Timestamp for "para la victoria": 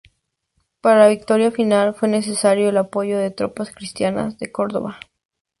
0.81-1.51